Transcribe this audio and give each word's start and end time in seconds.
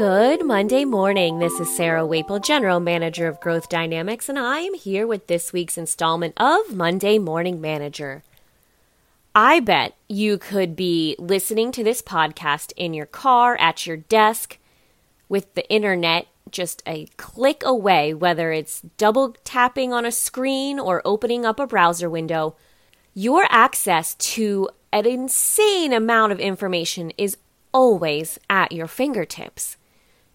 Good 0.00 0.46
Monday 0.46 0.86
morning. 0.86 1.40
This 1.40 1.60
is 1.60 1.76
Sarah 1.76 2.06
Waple, 2.06 2.40
General 2.40 2.80
Manager 2.80 3.28
of 3.28 3.38
Growth 3.38 3.68
Dynamics, 3.68 4.30
and 4.30 4.38
I 4.38 4.60
am 4.60 4.72
here 4.72 5.06
with 5.06 5.26
this 5.26 5.52
week's 5.52 5.76
installment 5.76 6.32
of 6.38 6.74
Monday 6.74 7.18
Morning 7.18 7.60
Manager. 7.60 8.22
I 9.34 9.60
bet 9.60 9.94
you 10.08 10.38
could 10.38 10.74
be 10.74 11.16
listening 11.18 11.70
to 11.72 11.84
this 11.84 12.00
podcast 12.00 12.72
in 12.78 12.94
your 12.94 13.04
car, 13.04 13.58
at 13.60 13.86
your 13.86 13.98
desk, 13.98 14.56
with 15.28 15.52
the 15.52 15.70
internet 15.70 16.28
just 16.50 16.82
a 16.86 17.04
click 17.18 17.62
away, 17.62 18.14
whether 18.14 18.52
it's 18.52 18.80
double 18.96 19.36
tapping 19.44 19.92
on 19.92 20.06
a 20.06 20.10
screen 20.10 20.80
or 20.80 21.02
opening 21.04 21.44
up 21.44 21.60
a 21.60 21.66
browser 21.66 22.08
window. 22.08 22.56
Your 23.12 23.44
access 23.50 24.14
to 24.14 24.70
an 24.94 25.04
insane 25.04 25.92
amount 25.92 26.32
of 26.32 26.40
information 26.40 27.12
is 27.18 27.36
always 27.74 28.38
at 28.48 28.72
your 28.72 28.86
fingertips. 28.86 29.76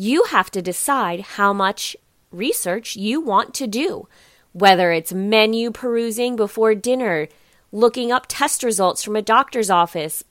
You 0.00 0.24
have 0.30 0.50
to 0.52 0.62
decide 0.62 1.20
how 1.36 1.52
much 1.52 1.94
research 2.32 2.96
you 2.96 3.20
want 3.20 3.52
to 3.52 3.66
do, 3.66 4.08
whether 4.54 4.92
it's 4.92 5.12
menu 5.12 5.70
perusing 5.70 6.36
before 6.36 6.74
dinner, 6.74 7.28
looking 7.70 8.10
up 8.10 8.24
test 8.26 8.62
results 8.62 9.04
from 9.04 9.14
a 9.14 9.20
doctor's 9.20 9.68
office, 9.68 10.24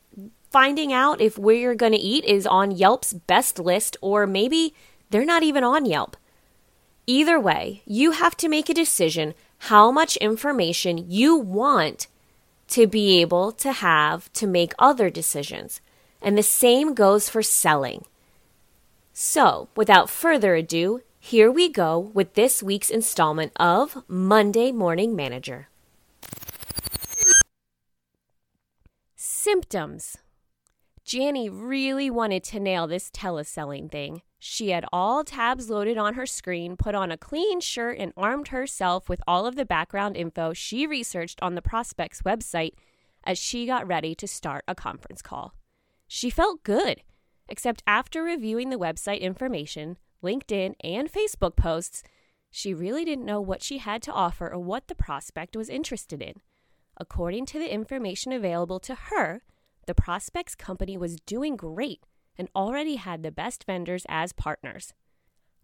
finding 0.50 0.91
out 0.91 1.22
if 1.22 1.38
where 1.38 1.55
you're 1.55 1.76
going 1.76 1.91
to 1.91 2.00
eat 2.00 2.26
is 2.26 2.48
on 2.48 2.72
Yelp's 2.72 3.13
best 3.13 3.60
list, 3.60 3.96
or 4.02 4.26
maybe 4.26 4.74
they're 5.12 5.24
not 5.24 5.44
even 5.44 5.63
on 5.63 5.86
Yelp. 5.86 6.18
Either 7.05 7.40
way, 7.40 7.84
you 7.86 8.10
have 8.10 8.36
to 8.38 8.49
make 8.49 8.70
a 8.70 8.74
decision 8.74 9.36
how 9.70 9.91
much 9.91 10.18
information 10.18 11.05
you 11.08 11.36
want 11.36 12.08
to 12.70 12.88
be 12.88 13.22
able 13.22 13.52
to 13.52 13.72
have 13.72 14.34
to 14.34 14.48
make 14.48 14.74
other 14.80 15.12
decisions. 15.12 15.80
And 16.24 16.36
the 16.36 16.41
same 16.41 16.96
goes 16.96 17.30
for 17.30 17.44
selling. 17.44 18.05
So, 19.21 19.67
without 19.75 20.09
further 20.09 20.55
ado, 20.55 21.01
here 21.20 21.51
we 21.51 21.67
go 21.67 21.99
with 21.99 22.35
this 22.35 22.63
week's 22.63 22.89
installment 22.89 23.51
of 23.57 24.01
Monday 24.07 24.71
Morning 24.71 25.13
Manager. 25.13 25.67
Symptoms. 29.17 30.20
Janny 31.05 31.49
really 31.51 32.09
wanted 32.09 32.45
to 32.45 32.62
nail 32.62 32.87
this 32.87 33.12
teleselling 33.12 33.91
thing. 33.91 34.21
She 34.40 34.70
had 34.70 34.85
all 34.93 35.25
tabs 35.25 35.70
loaded 35.70 35.97
on 35.97 36.13
her 36.13 36.25
screen, 36.25 36.77
put 36.77 36.95
on 36.95 37.12
a 37.12 37.17
clean 37.17 37.59
shirt, 37.59 37.97
and 37.97 38.13
armed 38.15 38.47
herself 38.47 39.09
with 39.09 39.21
all 39.27 39.45
of 39.45 39.57
the 39.57 39.65
background 39.65 40.15
info 40.15 40.53
she 40.53 40.87
researched 40.87 41.40
on 41.41 41.55
the 41.55 41.62
prospect's 41.62 42.21
website 42.21 42.71
as 43.25 43.37
she 43.37 43.65
got 43.65 43.85
ready 43.85 44.15
to 44.15 44.29
start 44.29 44.63
a 44.65 44.75
conference 44.75 45.21
call. 45.21 45.55
She 46.07 46.29
felt 46.29 46.63
good, 46.63 47.01
except 47.50 47.84
after 47.86 48.24
reviewing 48.24 48.70
the 48.70 48.78
website 48.78 49.22
information, 49.22 49.98
LinkedIn, 50.24 50.76
and 50.84 51.12
Facebook 51.12 51.55
posts, 51.55 52.04
she 52.52 52.74
really 52.74 53.05
didn't 53.05 53.26
know 53.26 53.42
what 53.42 53.62
she 53.62 53.78
had 53.78 54.02
to 54.04 54.12
offer 54.12 54.52
or 54.52 54.60
what 54.60 54.88
the 54.88 54.96
prospect 54.96 55.55
was 55.55 55.70
interested 55.70 56.22
in. 56.22 56.36
According 56.98 57.46
to 57.48 57.60
the 57.60 57.72
information 57.72 58.32
available 58.32 58.80
to 58.82 58.96
her, 58.96 59.42
the 59.88 59.96
prospect's 59.96 60.55
company 60.55 60.98
was 60.98 61.22
doing 61.22 61.55
great 61.55 62.04
and 62.38 62.50
already 62.55 62.96
had 62.96 63.24
the 63.24 63.32
best 63.32 63.66
vendors 63.66 64.06
as 64.09 64.34
partners. 64.34 64.94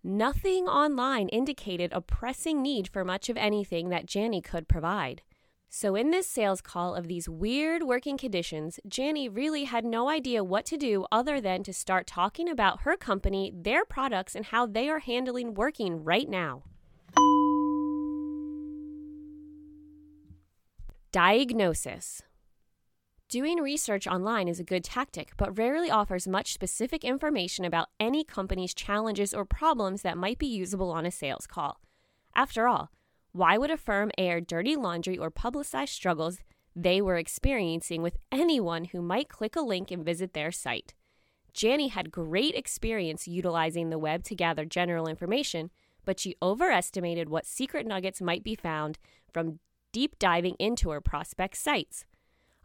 Nothing 0.03 0.67
online 0.67 1.29
indicated 1.29 1.91
a 1.91 2.01
pressing 2.01 2.61
need 2.61 2.87
for 2.87 3.03
much 3.03 3.29
of 3.29 3.37
anything 3.37 3.89
that 3.89 4.05
Janny 4.05 4.43
could 4.43 4.67
provide. 4.67 5.23
So, 5.77 5.93
in 5.93 6.09
this 6.09 6.25
sales 6.25 6.61
call 6.61 6.95
of 6.95 7.09
these 7.09 7.27
weird 7.27 7.83
working 7.83 8.17
conditions, 8.17 8.79
Janny 8.87 9.27
really 9.29 9.65
had 9.65 9.83
no 9.83 10.07
idea 10.07 10.41
what 10.41 10.65
to 10.67 10.77
do 10.77 11.05
other 11.11 11.41
than 11.41 11.63
to 11.63 11.73
start 11.73 12.07
talking 12.07 12.47
about 12.47 12.83
her 12.83 12.95
company, 12.95 13.51
their 13.53 13.83
products, 13.83 14.35
and 14.35 14.45
how 14.45 14.65
they 14.67 14.87
are 14.87 14.99
handling 14.99 15.53
working 15.53 16.01
right 16.01 16.29
now. 16.29 16.63
Diagnosis 21.11 22.21
Doing 23.27 23.57
research 23.57 24.07
online 24.07 24.47
is 24.47 24.61
a 24.61 24.63
good 24.63 24.85
tactic, 24.85 25.33
but 25.35 25.57
rarely 25.57 25.91
offers 25.91 26.25
much 26.25 26.53
specific 26.53 27.03
information 27.03 27.65
about 27.65 27.89
any 27.99 28.23
company's 28.23 28.73
challenges 28.73 29.33
or 29.33 29.43
problems 29.43 30.03
that 30.03 30.17
might 30.17 30.39
be 30.39 30.47
usable 30.47 30.91
on 30.91 31.05
a 31.05 31.11
sales 31.11 31.45
call. 31.45 31.81
After 32.33 32.65
all, 32.65 32.91
why 33.35 33.57
would 33.57 33.69
a 33.69 33.75
firm 33.75 34.09
air 34.17 34.39
dirty 34.39 34.77
laundry 34.77 35.17
or 35.17 35.29
publicize 35.29 35.89
struggles 35.89 36.39
they 36.73 37.01
were 37.01 37.17
experiencing 37.17 38.01
with 38.01 38.15
anyone 38.31 38.85
who 38.85 39.01
might 39.01 39.27
click 39.27 39.57
a 39.57 39.61
link 39.61 39.91
and 39.91 40.05
visit 40.05 40.31
their 40.31 40.53
site? 40.53 40.93
Janny 41.53 41.89
had 41.89 42.13
great 42.13 42.55
experience 42.55 43.27
utilizing 43.27 43.89
the 43.89 43.99
web 43.99 44.23
to 44.23 44.35
gather 44.35 44.63
general 44.63 45.05
information, 45.05 45.69
but 46.05 46.17
she 46.17 46.37
overestimated 46.41 47.27
what 47.27 47.45
secret 47.45 47.85
nuggets 47.85 48.21
might 48.21 48.41
be 48.41 48.55
found 48.55 48.97
from 49.33 49.59
deep 49.91 50.17
diving 50.17 50.55
into 50.57 50.91
her 50.91 51.01
prospect 51.01 51.57
sites. 51.57 52.05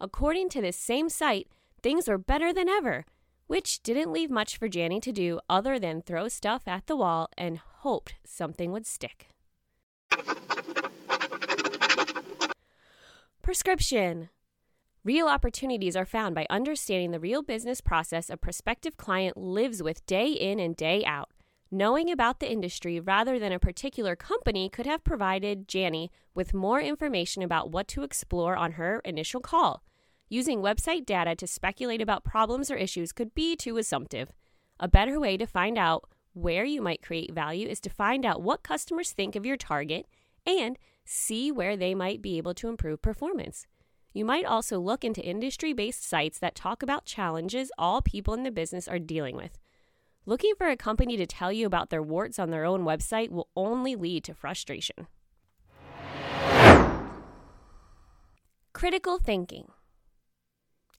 According 0.00 0.50
to 0.50 0.60
this 0.60 0.76
same 0.76 1.08
site, 1.08 1.48
things 1.82 2.06
were 2.06 2.16
better 2.16 2.52
than 2.52 2.68
ever, 2.68 3.06
which 3.48 3.82
didn't 3.82 4.12
leave 4.12 4.30
much 4.30 4.56
for 4.56 4.68
Janny 4.68 5.02
to 5.02 5.10
do 5.10 5.40
other 5.48 5.80
than 5.80 6.00
throw 6.00 6.28
stuff 6.28 6.68
at 6.68 6.86
the 6.86 6.94
wall 6.94 7.28
and 7.36 7.58
hoped 7.58 8.14
something 8.24 8.70
would 8.70 8.86
stick. 8.86 9.30
Prescription. 13.50 14.28
Real 15.02 15.26
opportunities 15.26 15.96
are 15.96 16.06
found 16.06 16.36
by 16.36 16.46
understanding 16.48 17.10
the 17.10 17.18
real 17.18 17.42
business 17.42 17.80
process 17.80 18.30
a 18.30 18.36
prospective 18.36 18.96
client 18.96 19.36
lives 19.36 19.82
with 19.82 20.06
day 20.06 20.28
in 20.28 20.60
and 20.60 20.76
day 20.76 21.04
out. 21.04 21.32
Knowing 21.68 22.12
about 22.12 22.38
the 22.38 22.48
industry 22.48 23.00
rather 23.00 23.40
than 23.40 23.50
a 23.50 23.58
particular 23.58 24.14
company 24.14 24.68
could 24.68 24.86
have 24.86 25.02
provided 25.02 25.66
Janny 25.66 26.10
with 26.32 26.54
more 26.54 26.80
information 26.80 27.42
about 27.42 27.72
what 27.72 27.88
to 27.88 28.04
explore 28.04 28.54
on 28.54 28.74
her 28.74 29.00
initial 29.04 29.40
call. 29.40 29.82
Using 30.28 30.60
website 30.60 31.04
data 31.04 31.34
to 31.34 31.48
speculate 31.48 32.00
about 32.00 32.22
problems 32.22 32.70
or 32.70 32.76
issues 32.76 33.10
could 33.10 33.34
be 33.34 33.56
too 33.56 33.78
assumptive. 33.78 34.30
A 34.78 34.86
better 34.86 35.18
way 35.18 35.36
to 35.36 35.44
find 35.44 35.76
out 35.76 36.08
where 36.34 36.64
you 36.64 36.80
might 36.80 37.02
create 37.02 37.34
value 37.34 37.66
is 37.66 37.80
to 37.80 37.90
find 37.90 38.24
out 38.24 38.42
what 38.42 38.62
customers 38.62 39.10
think 39.10 39.34
of 39.34 39.44
your 39.44 39.56
target 39.56 40.06
and 40.46 40.78
see 41.10 41.50
where 41.50 41.76
they 41.76 41.92
might 41.92 42.22
be 42.22 42.38
able 42.38 42.54
to 42.54 42.68
improve 42.68 43.02
performance. 43.02 43.66
You 44.12 44.24
might 44.24 44.44
also 44.44 44.78
look 44.78 45.04
into 45.04 45.20
industry 45.20 45.72
based 45.72 46.08
sites 46.08 46.38
that 46.38 46.54
talk 46.54 46.82
about 46.82 47.04
challenges 47.04 47.72
all 47.76 48.00
people 48.00 48.32
in 48.34 48.44
the 48.44 48.50
business 48.50 48.86
are 48.86 48.98
dealing 48.98 49.36
with. 49.36 49.58
Looking 50.24 50.54
for 50.56 50.68
a 50.68 50.76
company 50.76 51.16
to 51.16 51.26
tell 51.26 51.50
you 51.50 51.66
about 51.66 51.90
their 51.90 52.02
warts 52.02 52.38
on 52.38 52.50
their 52.50 52.64
own 52.64 52.84
website 52.84 53.30
will 53.30 53.48
only 53.56 53.96
lead 53.96 54.22
to 54.24 54.34
frustration. 54.34 55.08
Critical 58.72 59.18
thinking. 59.18 59.66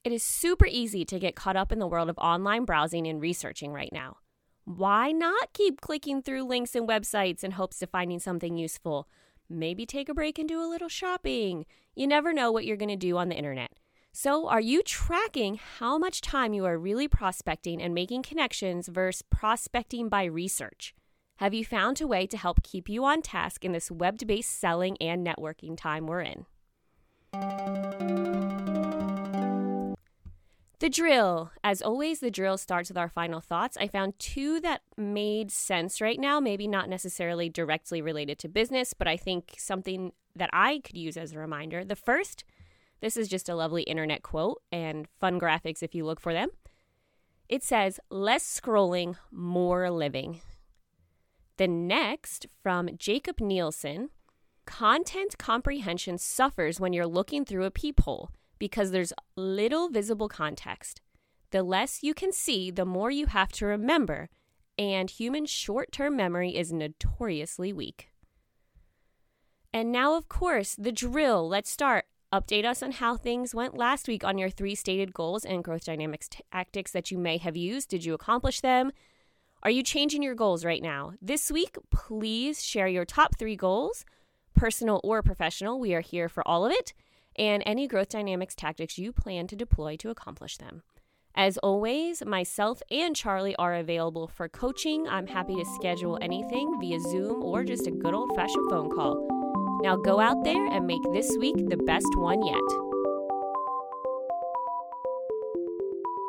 It 0.04 0.12
is 0.12 0.24
super 0.24 0.66
easy 0.66 1.06
to 1.06 1.20
get 1.20 1.36
caught 1.36 1.56
up 1.56 1.72
in 1.72 1.80
the 1.80 1.88
world 1.88 2.10
of 2.10 2.18
online 2.18 2.66
browsing 2.66 3.08
and 3.08 3.22
researching 3.22 3.72
right 3.72 3.92
now. 3.94 4.18
Why 4.66 5.12
not 5.12 5.54
keep 5.54 5.80
clicking 5.80 6.22
through 6.22 6.44
links 6.44 6.76
and 6.76 6.88
websites 6.88 7.44
in 7.44 7.52
hopes 7.52 7.82
of 7.82 7.90
finding 7.90 8.20
something 8.20 8.58
useful? 8.58 9.08
Maybe 9.52 9.86
take 9.86 10.10
a 10.10 10.14
break 10.14 10.40
and 10.40 10.48
do 10.48 10.62
a 10.62 10.70
little 10.70 10.90
shopping. 10.90 11.66
You 11.96 12.08
never 12.08 12.34
know 12.34 12.52
what 12.52 12.66
you're 12.66 12.78
going 12.78 12.90
to 12.90 12.96
do 12.96 13.18
on 13.18 13.30
the 13.30 13.36
internet. 13.36 13.72
So, 14.14 14.48
are 14.50 14.60
you 14.60 14.84
tracking 14.84 15.60
how 15.80 15.98
much 15.98 16.20
time 16.20 16.54
you 16.54 16.66
are 16.66 16.78
really 16.78 17.08
prospecting 17.08 17.82
and 17.82 17.94
making 17.94 18.24
connections 18.24 18.88
versus 18.88 19.24
prospecting 19.30 20.10
by 20.10 20.26
research? 20.26 20.94
Have 21.38 21.54
you 21.54 21.66
found 21.66 22.02
a 22.02 22.08
way 22.08 22.28
to 22.28 22.38
help 22.38 22.62
keep 22.62 22.90
you 22.90 23.06
on 23.06 23.22
task 23.22 23.64
in 23.66 23.72
this 23.72 23.90
web 23.90 24.18
based 24.28 24.60
selling 24.60 24.98
and 25.02 25.26
networking 25.26 25.78
time 25.78 26.08
we're 26.08 26.22
in? 26.22 26.46
The 30.82 30.90
drill. 30.90 31.52
As 31.64 31.84
always, 31.84 32.22
the 32.22 32.32
drill 32.32 32.58
starts 32.58 32.90
with 32.90 32.98
our 32.98 33.08
final 33.08 33.40
thoughts. 33.40 33.78
I 33.78 33.88
found 33.88 34.18
two 34.18 34.60
that 34.62 34.82
made 34.98 35.52
sense 35.52 36.02
right 36.02 36.20
now, 36.20 36.40
maybe 36.40 36.68
not 36.68 36.90
necessarily 36.90 37.50
directly 37.50 38.02
related 38.02 38.40
to 38.40 38.48
business, 38.48 38.96
but 38.96 39.08
I 39.08 39.16
think 39.16 39.54
something 39.60 40.12
that 40.36 40.50
I 40.52 40.80
could 40.80 40.98
use 40.98 41.18
as 41.18 41.34
a 41.34 41.38
reminder. 41.38 41.86
The 41.86 41.96
first, 41.96 42.46
this 43.00 43.16
is 43.16 43.28
just 43.28 43.48
a 43.48 43.54
lovely 43.54 43.84
internet 43.84 44.24
quote 44.24 44.64
and 44.72 45.08
fun 45.20 45.40
graphics 45.40 45.84
if 45.84 45.94
you 45.94 46.04
look 46.04 46.20
for 46.20 46.34
them. 46.34 46.50
It 47.48 47.62
says, 47.62 48.00
less 48.10 48.44
scrolling, 48.44 49.18
more 49.32 49.92
living. 49.92 50.42
The 51.58 51.68
next, 51.68 52.48
from 52.64 52.98
Jakob 52.98 53.40
Nielsen, 53.40 54.10
content 54.66 55.38
comprehension 55.38 56.18
suffers 56.18 56.80
when 56.80 56.92
you're 56.92 57.06
looking 57.06 57.46
through 57.46 57.66
a 57.66 57.72
peephole 57.72 58.32
because 58.62 58.92
there's 58.92 59.12
little 59.36 59.90
visible 59.90 60.30
context. 60.30 61.02
The 61.50 61.64
less 61.64 62.04
you 62.04 62.14
can 62.14 62.32
see, 62.32 62.70
the 62.70 62.86
more 62.86 63.10
you 63.10 63.26
have 63.26 63.52
to 63.54 63.66
remember, 63.66 64.30
and 64.78 65.10
human 65.10 65.48
short 65.48 65.92
term 65.92 66.16
memory 66.16 66.56
is 66.56 66.72
notoriously 66.72 67.74
weak. 67.74 68.10
And 69.74 69.92
now, 69.92 70.16
of 70.16 70.30
course, 70.30 70.76
the 70.76 70.92
drill. 70.92 71.50
Let's 71.50 71.72
start. 71.72 72.06
Update 72.32 72.64
us 72.64 72.84
on 72.84 72.92
how 72.92 73.18
things 73.18 73.56
went 73.56 73.76
last 73.76 74.08
week 74.08 74.24
on 74.24 74.38
your 74.38 74.52
three 74.52 74.76
stated 74.76 75.12
goals 75.12 75.44
and 75.44 75.64
growth 75.64 75.86
dynamics 75.86 76.30
tactics 76.52 76.92
that 76.92 77.10
you 77.10 77.18
may 77.18 77.38
have 77.40 77.58
used. 77.58 77.90
Did 77.90 78.06
you 78.06 78.14
accomplish 78.14 78.62
them? 78.62 78.92
Are 79.64 79.72
you 79.72 79.82
changing 79.82 80.22
your 80.22 80.36
goals 80.36 80.64
right 80.64 80.84
now? 80.84 81.14
This 81.20 81.50
week, 81.50 81.78
please 81.90 82.64
share 82.64 82.88
your 82.88 83.06
top 83.06 83.40
three 83.40 83.56
goals, 83.56 84.06
personal 84.54 85.02
or 85.04 85.24
professional. 85.24 85.80
We 85.80 85.96
are 85.96 86.02
here 86.02 86.30
for 86.30 86.48
all 86.48 86.64
of 86.64 86.72
it, 86.72 86.94
and 87.42 87.62
any 87.66 87.88
growth 87.88 88.10
dynamics 88.10 88.54
tactics 88.54 89.00
you 89.00 89.12
plan 89.12 89.48
to 89.48 89.56
deploy 89.56 89.96
to 89.98 90.12
accomplish 90.12 90.58
them. 90.58 90.84
As 91.34 91.58
always, 91.58 92.24
myself 92.24 92.84
and 92.92 93.16
Charlie 93.16 93.56
are 93.56 93.74
available 93.74 94.28
for 94.28 94.48
coaching. 94.48 95.08
I'm 95.08 95.26
happy 95.26 95.56
to 95.56 95.66
schedule 95.76 96.20
anything 96.22 96.78
via 96.80 97.00
Zoom 97.00 97.42
or 97.42 97.64
just 97.64 97.88
a 97.88 97.92
good 97.92 98.14
old 98.14 98.36
fashioned 98.36 98.70
phone 98.70 98.92
call. 98.92 99.28
Now 99.82 99.96
go 99.96 100.20
out 100.20 100.44
there 100.44 100.68
and 100.68 100.86
make 100.86 101.02
this 101.14 101.36
week 101.40 101.56
the 101.68 101.78
best 101.78 102.06
one 102.18 102.46
yet. 102.46 102.62